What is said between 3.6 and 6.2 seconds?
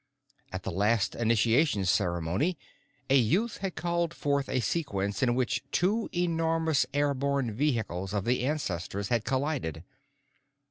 called forth a sequence in which two